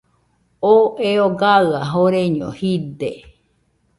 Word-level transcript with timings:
Oo 0.71 0.85
eo 1.09 1.25
gaɨa 1.39 1.79
joreño 1.91 2.47
jide. 2.59 3.09